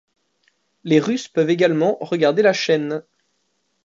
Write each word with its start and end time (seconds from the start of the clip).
Les 0.83 0.99
russes 0.99 1.27
peuvent 1.27 1.51
également 1.51 1.99
regarder 2.01 2.41
la 2.41 2.53
chaine. 2.53 3.03